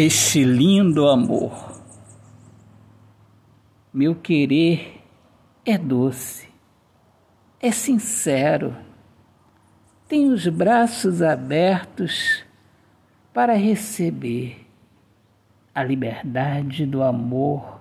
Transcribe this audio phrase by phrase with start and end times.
[0.00, 1.72] este lindo amor.
[3.92, 5.02] Meu querer
[5.66, 6.48] é doce,
[7.60, 8.76] é sincero,
[10.06, 12.44] tem os braços abertos
[13.34, 14.64] para receber
[15.74, 17.80] a liberdade do amor.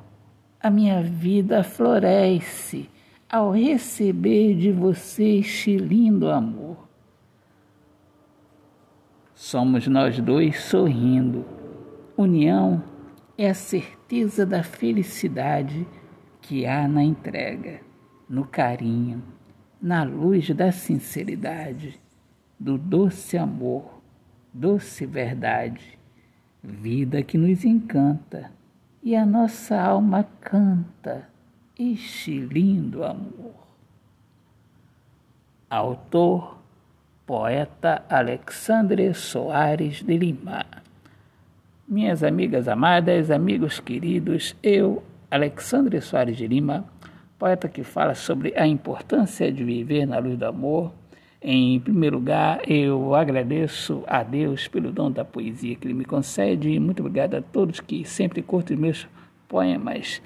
[0.59, 2.89] A minha vida floresce
[3.29, 6.77] ao receber de você este lindo amor.
[9.35, 11.56] Somos nós dois sorrindo.
[12.17, 12.83] União
[13.37, 15.87] é a certeza da felicidade
[16.41, 17.81] que há na entrega,
[18.27, 19.21] no carinho,
[19.79, 22.01] na luz da sinceridade,
[22.59, 24.01] do doce amor,
[24.51, 25.99] doce verdade,
[26.63, 28.51] vida que nos encanta
[29.03, 31.29] e a nossa alma canta
[31.77, 33.53] este lindo amor.
[35.69, 36.57] Autor
[37.27, 40.86] poeta Alexandre Soares de Lima.
[41.89, 46.83] Minhas amigas amadas, amigos queridos, eu, Alexandre Soares de Lima,
[47.39, 50.91] poeta que fala sobre a importância de viver na luz do amor.
[51.41, 56.77] Em primeiro lugar, eu agradeço a Deus pelo dom da poesia que Ele me concede.
[56.77, 59.07] Muito obrigado a todos que sempre curtem meus
[59.47, 60.21] poemas.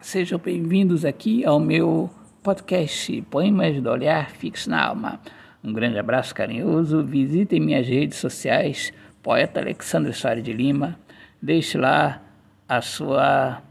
[0.00, 2.10] Sejam bem-vindos aqui ao meu
[2.42, 5.18] podcast Poemas do Olhar Fixo na Alma.
[5.64, 7.02] Um grande abraço carinhoso.
[7.02, 10.98] Visitem minhas redes sociais, poeta Alexandre Soares de Lima.
[11.40, 12.20] Deixe lá
[12.68, 13.62] a sua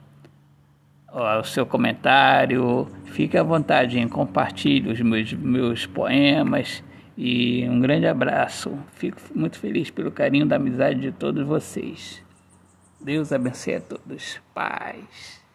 [1.39, 2.87] o seu comentário.
[3.05, 6.83] Fique à vontade em compartilhar os meus, meus poemas.
[7.17, 8.77] E um grande abraço.
[8.93, 12.23] Fico muito feliz pelo carinho da amizade de todos vocês.
[13.01, 14.39] Deus abençoe a todos.
[14.53, 15.46] Paz.